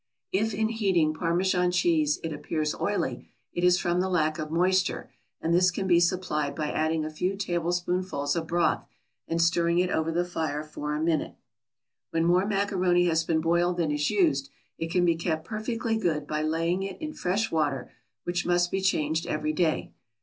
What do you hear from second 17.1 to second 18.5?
fresh water, which